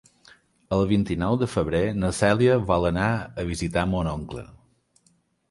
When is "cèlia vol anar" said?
2.21-3.11